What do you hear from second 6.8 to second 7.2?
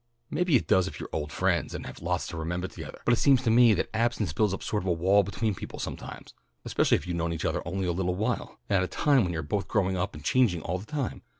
if you've